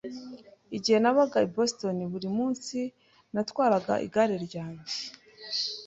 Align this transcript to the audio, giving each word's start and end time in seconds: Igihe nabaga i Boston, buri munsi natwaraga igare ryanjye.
Igihe 0.77 0.97
nabaga 0.99 1.37
i 1.45 1.49
Boston, 1.55 1.97
buri 2.13 2.27
munsi 2.37 2.77
natwaraga 3.33 3.93
igare 4.05 4.35
ryanjye. 4.45 4.95